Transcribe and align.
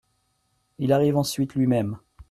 Il 0.79 0.93
arrive 0.93 1.15
ensuite 1.15 1.53
lui-même. 1.53 1.99